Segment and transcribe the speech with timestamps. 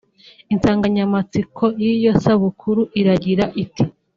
[0.53, 3.83] Insanganyamatsiko y’iyo sabukuru iragira iti